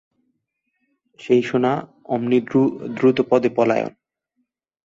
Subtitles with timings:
[1.19, 1.73] যেই শোনা,
[2.05, 2.39] অমনি
[2.97, 3.91] দ্রুতপদে পলায়ন।